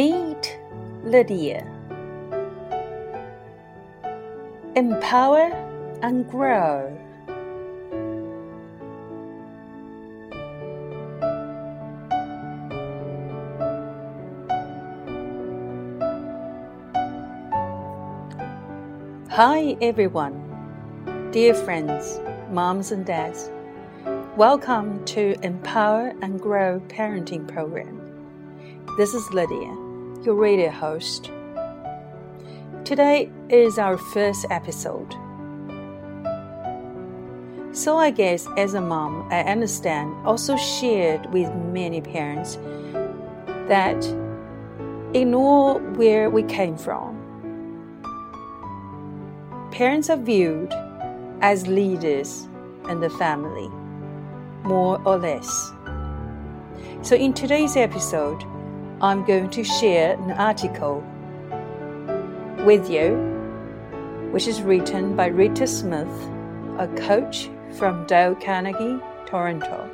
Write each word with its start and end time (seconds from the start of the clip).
Meet 0.00 0.58
Lydia. 1.04 1.60
Empower 4.74 5.52
and 6.00 6.26
grow. 6.26 6.96
Hi 19.28 19.76
everyone, 19.82 21.28
dear 21.30 21.52
friends, 21.52 22.20
moms 22.50 22.90
and 22.90 23.04
dads. 23.04 23.50
Welcome 24.38 25.04
to 25.16 25.34
Empower 25.42 26.14
and 26.22 26.40
Grow 26.40 26.80
Parenting 26.88 27.46
Program. 27.46 27.98
This 28.96 29.12
is 29.12 29.30
Lydia, 29.30 29.89
your 30.24 30.34
radio 30.34 30.70
host. 30.70 31.30
Today 32.84 33.30
is 33.48 33.78
our 33.78 33.96
first 33.96 34.44
episode. 34.50 35.14
So, 37.72 37.96
I 37.96 38.10
guess 38.10 38.46
as 38.58 38.74
a 38.74 38.80
mom, 38.80 39.28
I 39.30 39.40
understand, 39.44 40.14
also 40.26 40.56
shared 40.56 41.32
with 41.32 41.54
many 41.54 42.00
parents, 42.00 42.58
that 43.68 44.04
ignore 45.14 45.78
where 45.94 46.28
we 46.28 46.42
came 46.42 46.76
from. 46.76 47.16
Parents 49.70 50.10
are 50.10 50.16
viewed 50.16 50.72
as 51.40 51.66
leaders 51.66 52.46
in 52.88 53.00
the 53.00 53.10
family, 53.10 53.68
more 54.64 55.00
or 55.06 55.16
less. 55.16 55.72
So, 57.02 57.16
in 57.16 57.32
today's 57.32 57.76
episode, 57.76 58.44
I'm 59.02 59.24
going 59.24 59.48
to 59.50 59.64
share 59.64 60.12
an 60.12 60.32
article 60.32 61.02
with 62.66 62.90
you, 62.90 63.16
which 64.30 64.46
is 64.46 64.60
written 64.60 65.16
by 65.16 65.28
Rita 65.28 65.66
Smith, 65.66 66.06
a 66.78 66.86
coach 66.98 67.48
from 67.78 68.06
Dale 68.06 68.34
Carnegie, 68.34 69.00
Toronto. 69.24 69.88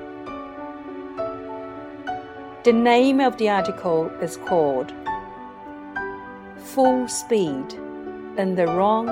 The 2.64 2.72
name 2.72 3.20
of 3.20 3.36
the 3.36 3.48
article 3.48 4.10
is 4.20 4.38
called 4.38 4.92
Full 6.56 7.06
Speed 7.06 7.74
in 8.36 8.56
the 8.56 8.66
Wrong 8.66 9.06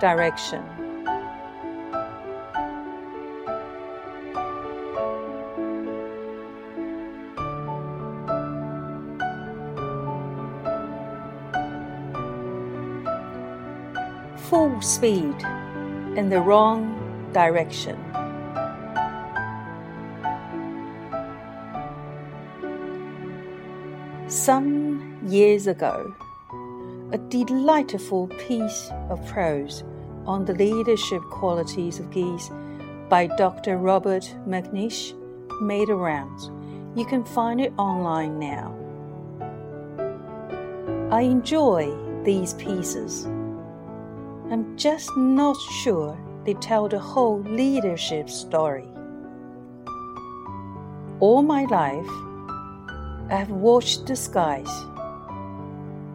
Direction. 0.00 0.77
Speed 14.80 15.34
in 16.16 16.28
the 16.28 16.40
wrong 16.40 17.30
direction. 17.32 17.98
Some 24.28 25.18
years 25.26 25.66
ago, 25.66 26.14
a 27.12 27.18
delightful 27.18 28.28
piece 28.46 28.90
of 29.10 29.26
prose 29.26 29.82
on 30.26 30.44
the 30.44 30.54
leadership 30.54 31.22
qualities 31.30 31.98
of 31.98 32.10
geese 32.10 32.50
by 33.08 33.26
Dr. 33.26 33.78
Robert 33.78 34.32
McNeish 34.46 35.12
made 35.60 35.88
a 35.88 35.94
rounds. 35.94 36.50
You 36.94 37.04
can 37.04 37.24
find 37.24 37.60
it 37.60 37.72
online 37.78 38.38
now. 38.38 38.74
I 41.10 41.22
enjoy 41.22 41.96
these 42.22 42.54
pieces 42.54 43.26
I'm 44.50 44.78
just 44.78 45.14
not 45.14 45.58
sure 45.60 46.18
they 46.46 46.54
tell 46.54 46.88
the 46.88 46.98
whole 46.98 47.40
leadership 47.40 48.30
story. 48.30 48.88
All 51.20 51.42
my 51.42 51.64
life, 51.64 52.08
I 53.30 53.36
have 53.36 53.50
watched 53.50 54.06
the 54.06 54.16
skies, 54.16 54.70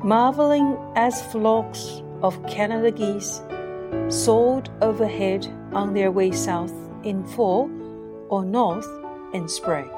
marveling 0.04 0.78
as 0.96 1.22
flocks 1.32 2.02
of 2.24 2.44
Canada 2.48 2.90
geese 2.90 3.42
soared 4.10 4.68
overhead 4.82 5.48
on 5.72 5.94
their 5.94 6.12
way 6.12 6.32
south 6.32 6.74
in 7.04 7.24
fall 7.24 7.70
or 8.30 8.44
north 8.44 8.88
in 9.34 9.48
spring. 9.48 9.92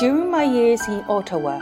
During 0.00 0.30
my 0.30 0.44
years 0.44 0.80
in 0.88 1.04
Ottawa, 1.10 1.58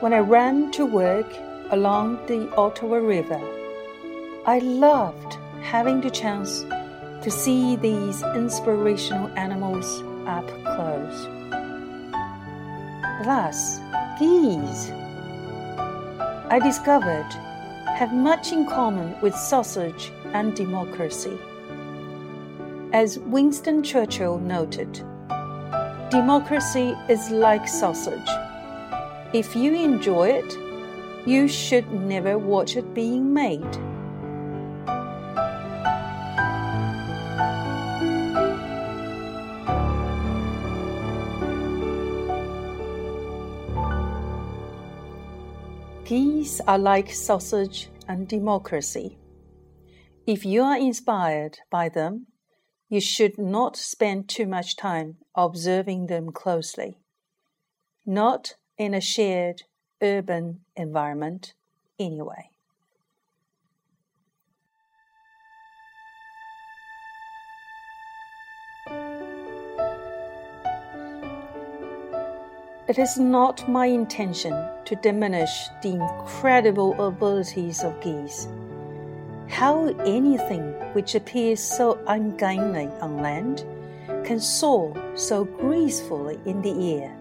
when 0.00 0.12
I 0.12 0.18
ran 0.18 0.70
to 0.72 0.84
work 0.84 1.26
along 1.70 2.18
the 2.26 2.54
Ottawa 2.54 2.98
River, 2.98 3.40
I 4.44 4.58
loved 4.58 5.38
having 5.62 6.02
the 6.02 6.10
chance 6.10 6.66
to 7.22 7.30
see 7.30 7.76
these 7.76 8.22
inspirational 8.36 9.28
animals 9.38 10.02
up 10.26 10.46
close. 10.74 11.24
Thus, 13.24 13.80
geese, 14.18 14.90
I 16.50 16.60
discovered, 16.62 17.32
have 17.96 18.12
much 18.12 18.52
in 18.52 18.66
common 18.66 19.18
with 19.22 19.34
sausage 19.34 20.12
and 20.34 20.54
democracy. 20.54 21.38
As 22.92 23.18
Winston 23.20 23.82
Churchill 23.82 24.36
noted, 24.40 25.02
Democracy 26.10 26.96
is 27.10 27.30
like 27.30 27.68
sausage. 27.68 28.30
If 29.34 29.54
you 29.54 29.74
enjoy 29.74 30.30
it, 30.30 30.56
you 31.26 31.46
should 31.48 31.92
never 31.92 32.38
watch 32.38 32.76
it 32.78 32.94
being 32.94 33.34
made. 33.34 33.60
Geese 46.06 46.62
are 46.66 46.78
like 46.78 47.12
sausage 47.12 47.90
and 48.08 48.26
democracy. 48.26 49.18
If 50.26 50.46
you 50.46 50.62
are 50.62 50.78
inspired 50.78 51.58
by 51.70 51.90
them, 51.90 52.28
you 52.88 53.00
should 53.00 53.38
not 53.38 53.76
spend 53.76 54.28
too 54.28 54.46
much 54.46 54.76
time 54.76 55.16
observing 55.34 56.06
them 56.06 56.30
closely. 56.30 56.98
Not 58.06 58.54
in 58.78 58.94
a 58.94 59.00
shared 59.00 59.64
urban 60.00 60.60
environment, 60.76 61.52
anyway. 61.98 62.50
It 72.88 72.98
is 72.98 73.18
not 73.18 73.68
my 73.68 73.84
intention 73.84 74.52
to 74.86 74.96
diminish 74.96 75.68
the 75.82 75.90
incredible 75.90 76.98
abilities 77.06 77.84
of 77.84 78.00
geese 78.00 78.48
how 79.48 79.88
anything 80.04 80.62
which 80.92 81.14
appears 81.14 81.60
so 81.60 81.98
ungainly 82.06 82.86
on 83.00 83.18
land 83.18 83.64
can 84.24 84.40
soar 84.40 84.94
so 85.14 85.44
gracefully 85.44 86.38
in 86.44 86.60
the 86.62 86.94
air 86.96 87.16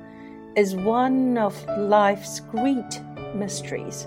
is 0.56 0.76
one 0.76 1.38
of 1.38 1.56
life's 1.78 2.40
great 2.40 3.02
mysteries. 3.34 4.06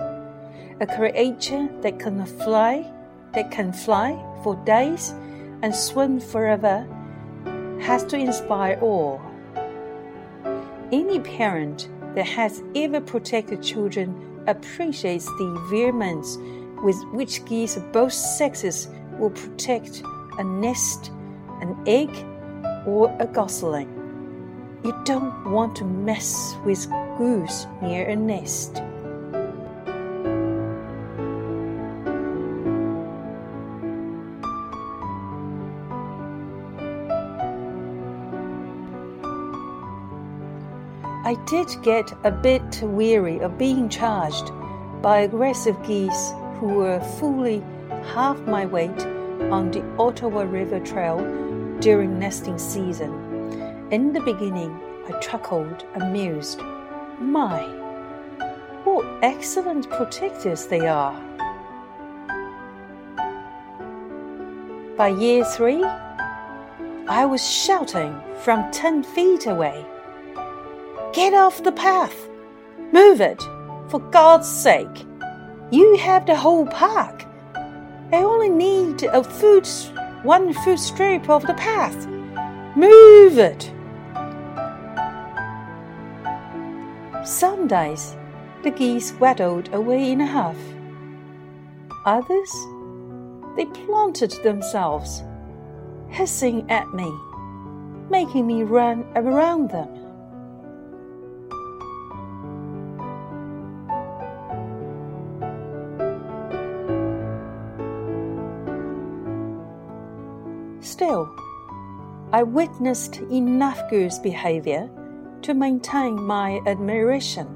A 0.80 0.86
creature 0.86 1.68
that 1.82 1.98
can 1.98 2.24
fly, 2.26 2.90
that 3.32 3.50
can 3.50 3.72
fly 3.72 4.18
for 4.42 4.56
days 4.64 5.10
and 5.62 5.74
swim 5.74 6.20
forever, 6.20 6.86
has 7.80 8.04
to 8.04 8.16
inspire 8.16 8.78
awe. 8.82 9.20
Any 10.92 11.20
parent 11.20 11.88
that 12.14 12.26
has 12.26 12.62
ever 12.74 13.00
protected 13.00 13.62
children 13.62 14.42
appreciates 14.46 15.26
the 15.26 15.66
vehemence 15.70 16.36
with 16.82 17.02
which 17.12 17.44
geese 17.44 17.76
of 17.76 17.92
both 17.92 18.12
sexes 18.12 18.88
will 19.18 19.30
protect 19.30 20.02
a 20.38 20.44
nest, 20.44 21.12
an 21.60 21.76
egg, 21.86 22.10
or 22.86 23.14
a 23.20 23.26
gosling. 23.26 23.88
You 24.84 24.98
don't 25.04 25.50
want 25.50 25.76
to 25.76 25.84
mess 25.84 26.54
with 26.64 26.86
goose 27.18 27.66
near 27.82 28.08
a 28.08 28.16
nest. 28.16 28.82
I 41.22 41.34
did 41.46 41.68
get 41.82 42.10
a 42.24 42.30
bit 42.30 42.80
weary 42.82 43.38
of 43.38 43.56
being 43.58 43.88
charged 43.88 44.50
by 45.02 45.20
aggressive 45.20 45.80
geese 45.86 46.32
who 46.60 46.74
were 46.74 47.00
fully 47.18 47.62
half 48.12 48.38
my 48.42 48.66
weight 48.66 49.00
on 49.50 49.70
the 49.70 49.82
Ottawa 49.98 50.42
River 50.42 50.78
Trail 50.78 51.18
during 51.80 52.18
nesting 52.18 52.58
season. 52.58 53.88
In 53.90 54.12
the 54.12 54.20
beginning, 54.20 54.78
I 55.08 55.18
chuckled, 55.20 55.86
amused. 55.94 56.60
My, 57.18 57.62
what 58.84 59.06
excellent 59.22 59.88
protectors 59.88 60.66
they 60.66 60.86
are! 60.86 61.18
By 64.98 65.08
year 65.08 65.46
three, 65.46 65.82
I 67.08 67.24
was 67.24 67.42
shouting 67.42 68.20
from 68.42 68.70
ten 68.70 69.02
feet 69.02 69.46
away. 69.46 69.82
Get 71.14 71.32
off 71.32 71.62
the 71.62 71.72
path! 71.72 72.28
Move 72.92 73.22
it, 73.22 73.42
for 73.88 74.00
God's 74.10 74.46
sake! 74.46 75.06
You 75.72 75.96
have 75.98 76.26
the 76.26 76.34
whole 76.34 76.66
park. 76.66 77.24
I 77.54 78.16
only 78.16 78.48
need 78.48 79.04
a 79.04 79.22
foot, 79.22 79.68
one 80.24 80.52
foot 80.52 80.80
strip 80.80 81.30
of 81.30 81.46
the 81.46 81.54
path. 81.54 82.08
Move 82.76 83.38
it. 83.38 83.72
Some 87.24 87.68
days, 87.68 88.16
the 88.64 88.72
geese 88.72 89.12
waddled 89.12 89.72
away 89.72 90.10
in 90.10 90.20
a 90.20 90.26
huff. 90.26 90.56
Others, 92.04 92.52
they 93.56 93.66
planted 93.66 94.32
themselves, 94.42 95.22
hissing 96.08 96.68
at 96.68 96.92
me, 96.92 97.12
making 98.10 98.44
me 98.44 98.64
run 98.64 99.06
around 99.14 99.70
them. 99.70 99.99
Still, 110.80 111.28
I 112.32 112.42
witnessed 112.42 113.18
enough 113.30 113.78
goose 113.90 114.18
behavior 114.18 114.88
to 115.42 115.52
maintain 115.52 116.14
my 116.22 116.60
admiration. 116.66 117.46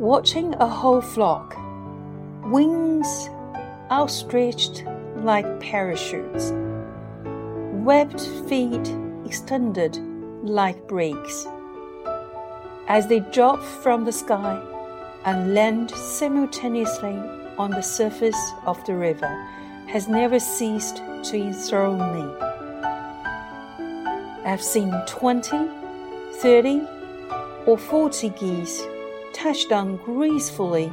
Watching 0.00 0.54
a 0.54 0.66
whole 0.66 1.00
flock, 1.00 1.56
wings 2.46 3.28
outstretched 3.90 4.84
like 5.16 5.60
parachutes, 5.60 6.52
webbed 7.84 8.20
feet 8.48 8.94
extended 9.24 9.96
like 10.42 10.88
brakes, 10.88 11.46
as 12.88 13.06
they 13.06 13.20
drop 13.20 13.62
from 13.62 14.04
the 14.04 14.12
sky 14.12 14.60
and 15.24 15.54
land 15.54 15.90
simultaneously 15.92 17.16
on 17.58 17.70
the 17.70 17.82
surface 17.82 18.52
of 18.64 18.84
the 18.86 18.94
river 18.94 19.48
has 19.88 20.08
never 20.08 20.38
ceased 20.38 20.96
to 21.24 21.36
enthrall 21.36 21.96
me. 21.96 22.24
I've 24.44 24.62
seen 24.62 24.92
20, 25.06 25.68
30, 26.34 26.82
or 27.66 27.76
40 27.76 28.28
geese 28.30 28.82
touch 29.32 29.68
down 29.68 29.96
gracefully 29.98 30.92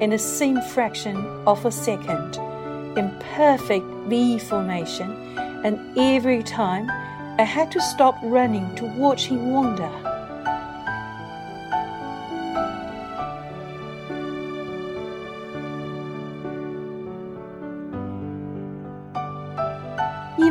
in 0.00 0.10
the 0.10 0.18
same 0.18 0.60
fraction 0.60 1.16
of 1.46 1.64
a 1.64 1.72
second 1.72 2.36
in 2.96 3.10
perfect 3.34 3.86
V 4.08 4.38
formation, 4.38 5.10
and 5.64 5.98
every 5.98 6.42
time 6.42 6.90
I 7.38 7.42
had 7.42 7.72
to 7.72 7.80
stop 7.80 8.16
running 8.22 8.74
to 8.76 8.84
watch 8.84 9.26
him 9.26 9.50
wander. 9.50 10.03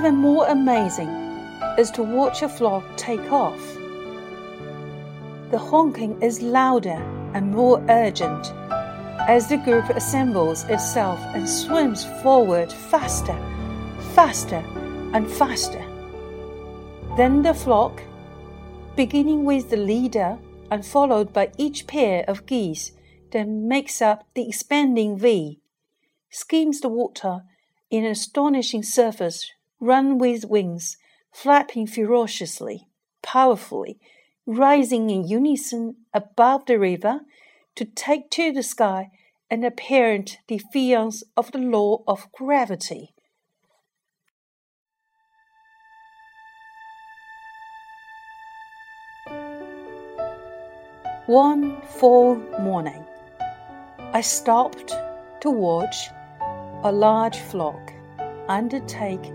Even 0.03 0.17
more 0.17 0.45
amazing 0.47 1.07
is 1.77 1.89
to 1.91 2.03
watch 2.03 2.41
a 2.41 2.49
flock 2.49 2.83
take 2.97 3.31
off. 3.31 3.57
The 5.49 5.57
honking 5.57 6.21
is 6.21 6.41
louder 6.41 7.01
and 7.33 7.53
more 7.53 7.81
urgent 7.87 8.51
as 9.29 9.47
the 9.47 9.55
group 9.55 9.89
assembles 9.91 10.65
itself 10.65 11.21
and 11.33 11.49
swims 11.49 12.03
forward 12.21 12.69
faster, 12.69 13.37
faster, 14.13 14.61
and 15.13 15.31
faster. 15.31 15.85
Then 17.15 17.41
the 17.41 17.53
flock, 17.53 18.03
beginning 18.97 19.45
with 19.45 19.69
the 19.69 19.77
leader 19.77 20.37
and 20.69 20.85
followed 20.85 21.31
by 21.31 21.53
each 21.57 21.87
pair 21.87 22.25
of 22.27 22.45
geese, 22.45 22.91
then 23.31 23.69
makes 23.69 24.01
up 24.01 24.27
the 24.33 24.49
expanding 24.49 25.17
V, 25.17 25.61
skims 26.29 26.81
the 26.81 26.89
water 26.89 27.43
in 27.89 28.03
an 28.03 28.11
astonishing 28.11 28.83
surface 28.83 29.49
run 29.83 30.17
with 30.17 30.45
wings, 30.45 30.95
flapping 31.33 31.85
ferociously, 31.85 32.87
powerfully, 33.21 33.99
rising 34.45 35.09
in 35.09 35.27
unison 35.27 35.95
above 36.13 36.65
the 36.65 36.79
river 36.79 37.19
to 37.75 37.83
take 37.83 38.29
to 38.29 38.53
the 38.53 38.63
sky 38.63 39.11
an 39.51 39.63
apparent 39.65 40.37
defiance 40.47 41.21
of 41.35 41.51
the 41.51 41.57
law 41.57 42.01
of 42.07 42.31
gravity. 42.31 43.13
One 51.25 51.81
fall 51.99 52.35
morning, 52.61 53.03
I 54.13 54.21
stopped 54.21 54.93
to 55.41 55.49
watch 55.49 56.09
a 56.83 56.91
large 56.91 57.37
flock 57.37 57.93
undertake 58.47 59.31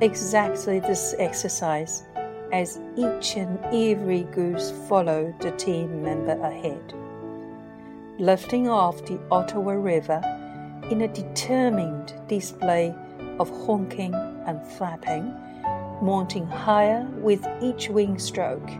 exactly 0.00 0.78
this 0.78 1.14
exercise 1.18 2.04
as 2.52 2.80
each 2.96 3.36
and 3.36 3.58
every 3.66 4.22
goose 4.32 4.72
followed 4.88 5.38
the 5.40 5.50
team 5.52 6.02
member 6.02 6.40
ahead, 6.40 6.94
lifting 8.18 8.68
off 8.68 9.04
the 9.06 9.18
Ottawa 9.30 9.72
River 9.72 10.20
in 10.90 11.02
a 11.02 11.08
determined 11.08 12.14
display 12.28 12.94
of 13.40 13.50
honking 13.66 14.14
and 14.46 14.64
flapping, 14.64 15.34
mounting 16.00 16.46
higher 16.46 17.06
with 17.16 17.44
each 17.60 17.88
wing 17.88 18.18
stroke. 18.18 18.70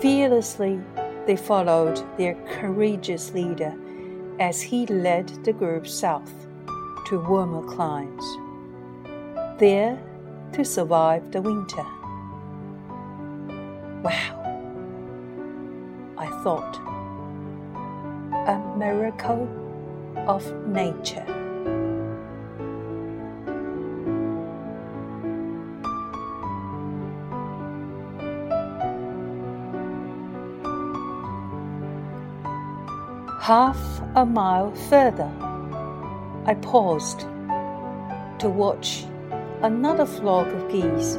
Fearlessly, 0.00 0.80
they 1.26 1.36
followed 1.36 2.02
their 2.16 2.34
courageous 2.60 3.34
leader 3.34 3.74
as 4.38 4.62
he 4.62 4.86
led 4.86 5.28
the 5.44 5.52
group 5.52 5.88
south 5.88 6.32
to 7.06 7.20
warmer 7.20 7.66
climes 7.66 8.24
there 9.58 9.98
to 10.52 10.64
survive 10.64 11.32
the 11.32 11.40
winter. 11.40 11.84
Wow, 14.02 14.42
I 16.18 16.26
thought, 16.42 16.76
a 18.46 18.76
miracle 18.76 19.48
of 20.28 20.44
nature. 20.66 21.24
Half 33.40 33.78
a 34.16 34.26
mile 34.26 34.74
further, 34.74 35.30
I 36.46 36.54
paused 36.60 37.20
to 38.40 38.48
watch 38.48 39.04
another 39.66 40.06
flock 40.06 40.46
of 40.46 40.70
geese 40.70 41.18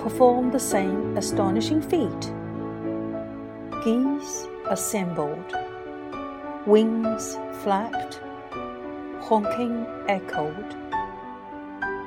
performed 0.00 0.50
the 0.50 0.58
same 0.58 1.16
astonishing 1.16 1.80
feat. 1.80 2.22
Geese 3.84 4.48
assembled, 4.68 5.56
wings 6.66 7.38
flapped, 7.62 8.20
honking 9.20 9.86
echoed. 10.08 10.74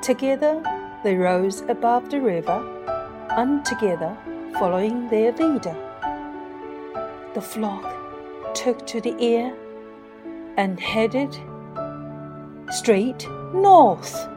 Together 0.02 0.62
they 1.04 1.16
rose 1.16 1.62
above 1.62 2.10
the 2.10 2.20
river, 2.20 2.60
and 3.30 3.64
together 3.64 4.14
following 4.58 5.08
their 5.08 5.32
leader. 5.32 5.76
The 7.32 7.40
flock 7.40 8.54
took 8.54 8.86
to 8.88 9.00
the 9.00 9.16
air 9.18 9.56
and 10.58 10.78
headed 10.78 11.34
straight 12.68 13.26
north. 13.54 14.28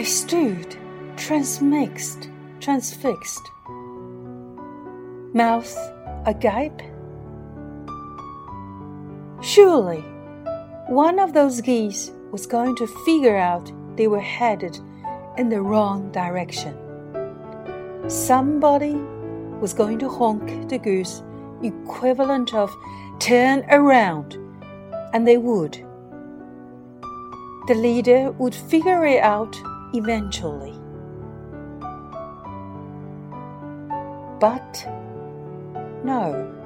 I 0.00 0.02
stood, 0.02 0.78
transmixed, 1.18 2.30
transfixed, 2.58 3.50
mouth 5.34 5.76
agape. 6.24 6.80
Surely, 9.42 10.00
one 10.88 11.18
of 11.18 11.34
those 11.34 11.60
geese 11.60 12.12
was 12.30 12.46
going 12.46 12.76
to 12.76 12.86
figure 13.04 13.36
out 13.36 13.70
they 13.98 14.06
were 14.06 14.22
headed 14.22 14.80
in 15.36 15.50
the 15.50 15.60
wrong 15.60 16.10
direction. 16.12 16.74
somebody 18.08 18.94
was 19.60 19.74
going 19.74 19.98
to 19.98 20.08
honk 20.08 20.70
the 20.70 20.78
goose 20.78 21.22
equivalent 21.62 22.54
of 22.54 22.74
turn 23.18 23.66
around, 23.68 24.38
and 25.12 25.28
they 25.28 25.36
would. 25.36 25.74
The 27.68 27.74
leader 27.74 28.30
would 28.30 28.54
figure 28.54 29.04
it 29.04 29.22
out 29.22 29.54
eventually. 29.94 30.78
But 34.40 34.86
no. 36.04 36.56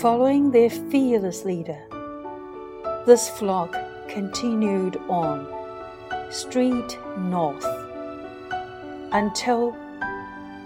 Following 0.00 0.50
their 0.50 0.70
fearless 0.70 1.44
leader, 1.44 1.78
this 3.06 3.28
flock 3.28 3.74
continued 4.08 4.96
on, 5.08 5.46
straight 6.30 6.98
north, 7.18 7.66
until 9.12 9.76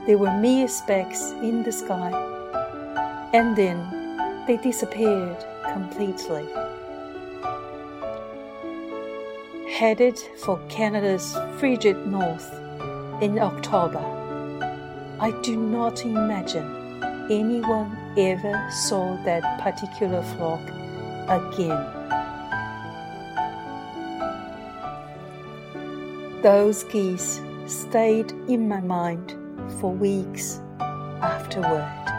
they 0.06 0.14
were 0.14 0.38
mere 0.40 0.68
specks 0.68 1.30
in 1.42 1.62
the 1.62 1.72
sky, 1.72 2.10
and 3.32 3.56
then 3.56 4.44
they 4.46 4.58
disappeared 4.58 5.42
completely. 5.72 6.46
Headed 9.74 10.20
for 10.36 10.60
Canada's 10.68 11.36
frigid 11.58 12.06
north 12.06 12.48
in 13.20 13.40
October, 13.40 13.98
I 15.18 15.32
do 15.42 15.56
not 15.56 16.04
imagine 16.04 17.02
anyone 17.28 17.98
ever 18.16 18.70
saw 18.70 19.16
that 19.24 19.42
particular 19.60 20.22
flock 20.22 20.60
again. 21.28 21.84
Those 26.40 26.84
geese 26.84 27.40
stayed 27.66 28.30
in 28.46 28.68
my 28.68 28.80
mind 28.80 29.34
for 29.80 29.90
weeks 29.92 30.60
afterward. 31.20 32.13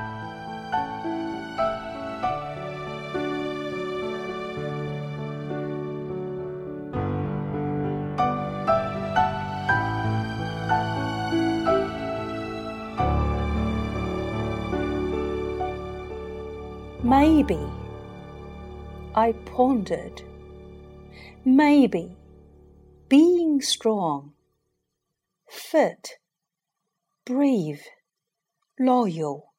Maybe, 17.05 17.63
I 19.13 19.33
pondered, 19.45 20.23
maybe 21.45 22.17
being 23.07 23.61
strong, 23.61 24.33
fit, 25.47 26.13
brave, 27.23 27.83
loyal, 28.79 29.53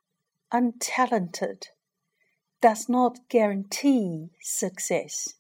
and 0.51 0.81
talented 0.81 1.69
does 2.61 2.89
not 2.89 3.29
guarantee 3.29 4.31
success. 4.43 5.35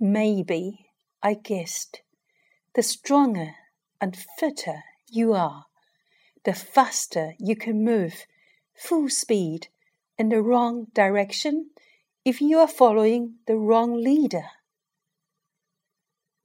Maybe, 0.00 0.86
I 1.22 1.34
guessed, 1.34 2.02
the 2.74 2.82
stronger 2.82 3.54
and 4.00 4.16
fitter 4.40 4.82
you 5.08 5.34
are, 5.34 5.66
the 6.44 6.52
faster 6.52 7.34
you 7.38 7.54
can 7.54 7.84
move 7.84 8.26
full 8.74 9.08
speed 9.08 9.68
in 10.20 10.28
the 10.28 10.42
wrong 10.42 10.86
direction 10.92 11.70
if 12.26 12.42
you 12.42 12.58
are 12.58 12.68
following 12.68 13.36
the 13.46 13.56
wrong 13.56 13.94
leader. 14.04 14.44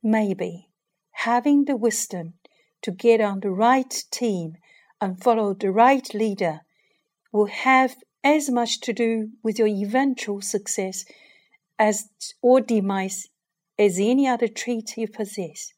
Maybe 0.01 0.69
having 1.11 1.65
the 1.65 1.75
wisdom 1.75 2.35
to 2.83 2.91
get 2.91 3.19
on 3.19 3.41
the 3.41 3.49
right 3.49 3.93
team 4.11 4.53
and 5.01 5.21
follow 5.21 5.53
the 5.53 5.71
right 5.71 6.07
leader 6.13 6.61
will 7.33 7.47
have 7.47 7.97
as 8.23 8.49
much 8.49 8.79
to 8.79 8.93
do 8.93 9.31
with 9.43 9.59
your 9.59 9.67
eventual 9.67 10.39
success 10.39 11.03
as 11.77 12.07
or 12.41 12.61
demise 12.61 13.27
as 13.77 13.99
any 13.99 14.25
other 14.25 14.47
trait 14.47 14.95
you 14.95 15.09
possess. 15.09 15.73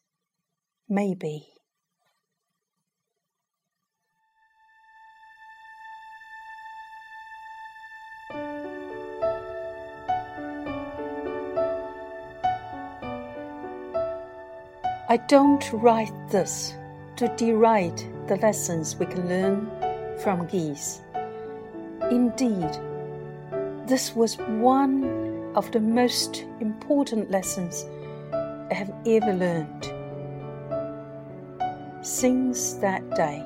Maybe. 0.88 1.48
I 15.09 15.15
don't 15.15 15.63
write 15.71 16.11
this 16.27 16.73
to 17.15 17.33
deride 17.37 17.97
the 18.27 18.35
lessons 18.35 18.97
we 18.97 19.05
can 19.05 19.29
learn 19.29 19.71
from 20.19 20.47
geese. 20.47 20.99
Indeed, 22.11 22.77
this 23.87 24.13
was 24.13 24.37
one 24.37 25.53
of 25.55 25.71
the 25.71 25.79
most 25.79 26.43
important 26.59 27.31
lessons 27.31 27.85
I 28.33 28.73
have 28.73 28.93
ever 29.05 29.31
learned. 29.31 29.93
Since 32.05 32.73
that 32.73 33.09
day, 33.15 33.45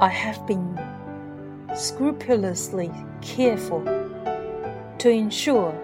I 0.00 0.08
have 0.08 0.44
been 0.48 0.76
scrupulously 1.76 2.90
careful 3.22 3.84
to 4.98 5.08
ensure 5.08 5.80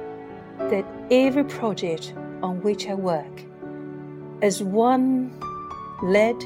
that 0.59 0.85
every 1.09 1.45
project 1.45 2.15
on 2.43 2.61
which 2.63 2.89
I 2.89 2.95
work 2.95 3.45
is 4.43 4.63
one 4.63 5.33
led 6.03 6.37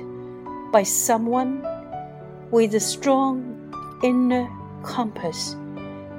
by 0.72 0.82
someone 0.82 1.64
with 2.50 2.74
a 2.74 2.80
strong 2.80 3.54
inner 4.02 4.48
compass 4.82 5.54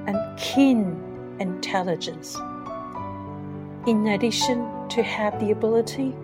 and 0.08 0.18
keen 0.40 0.96
intelligence. 1.40 2.38
In 3.88 4.08
addition 4.08 4.68
to 4.90 5.04
have 5.04 5.40
the 5.40 5.52
ability 5.52 6.16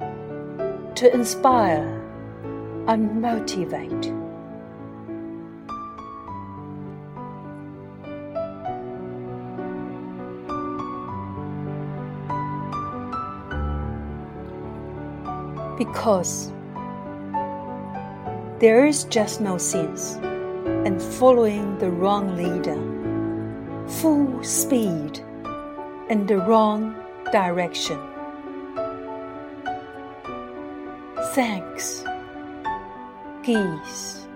to 0.95 1.13
inspire 1.13 2.01
and 2.87 3.21
motivate. 3.21 4.20
Because 15.81 16.51
there 18.59 18.85
is 18.85 19.05
just 19.05 19.41
no 19.41 19.57
sense 19.57 20.13
in 20.85 20.99
following 20.99 21.79
the 21.79 21.89
wrong 21.89 22.37
leader, 22.37 22.77
full 23.87 24.43
speed 24.43 25.17
in 26.07 26.27
the 26.27 26.37
wrong 26.37 26.93
direction. 27.31 27.99
Thanks, 31.33 32.03
geese. 33.41 34.27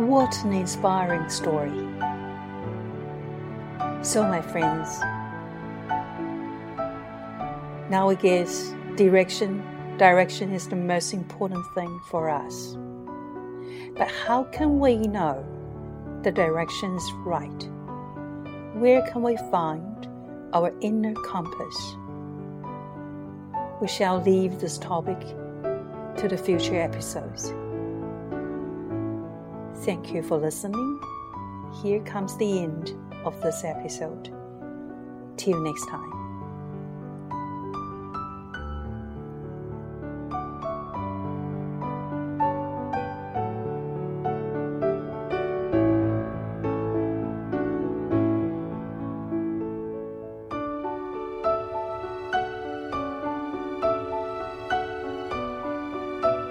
What 0.00 0.34
an 0.44 0.54
inspiring 0.54 1.28
story. 1.28 1.78
So, 4.02 4.22
my 4.22 4.40
friends, 4.40 4.98
now 7.90 8.08
I 8.08 8.14
guess 8.14 8.74
direction, 8.96 9.62
direction 9.98 10.54
is 10.54 10.68
the 10.68 10.76
most 10.76 11.12
important 11.12 11.66
thing 11.74 12.00
for 12.08 12.30
us. 12.30 12.78
But 13.94 14.10
how 14.10 14.44
can 14.44 14.80
we 14.80 14.96
know 14.96 15.44
the 16.22 16.32
direction 16.32 16.96
is 16.96 17.12
right? 17.26 17.68
Where 18.80 19.02
can 19.02 19.20
we 19.20 19.36
find 19.50 20.08
our 20.54 20.72
inner 20.80 21.12
compass? 21.26 21.96
We 23.82 23.88
shall 23.88 24.22
leave 24.22 24.60
this 24.60 24.78
topic 24.78 25.20
to 25.20 26.26
the 26.26 26.38
future 26.38 26.80
episodes. 26.80 27.52
Thank 29.84 30.12
you 30.12 30.22
for 30.22 30.36
listening. 30.36 31.00
Here 31.82 32.00
comes 32.00 32.36
the 32.36 32.62
end 32.62 32.94
of 33.24 33.40
this 33.40 33.64
episode. 33.64 34.30
Till 35.38 35.58
next 35.60 35.86
time. 35.88 36.19